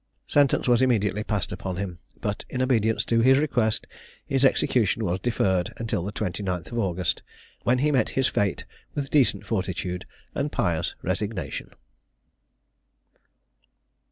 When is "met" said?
7.91-8.09